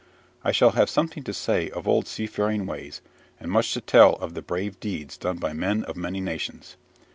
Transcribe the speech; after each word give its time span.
I 0.43 0.51
shall 0.51 0.71
have 0.71 0.89
something 0.89 1.21
to 1.25 1.31
say 1.31 1.69
of 1.69 1.87
old 1.87 2.07
seafaring 2.07 2.65
ways, 2.65 3.01
and 3.39 3.51
much 3.51 3.71
to 3.75 3.81
tell 3.81 4.13
of 4.15 4.33
the 4.33 4.41
brave 4.41 4.79
deeds 4.79 5.15
done 5.15 5.37
by 5.37 5.53
men 5.53 5.83
of 5.83 5.95
many 5.95 6.19
nations. 6.19 6.75